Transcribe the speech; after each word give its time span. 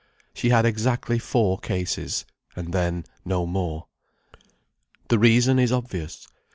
She 0.33 0.49
had 0.49 0.65
exactly 0.65 1.19
four 1.19 1.59
cases—and 1.59 2.73
then 2.73 3.05
no 3.23 3.45
more. 3.45 3.85
The 5.09 5.19
reason 5.19 5.59
is 5.59 5.71
obvious. 5.71 6.27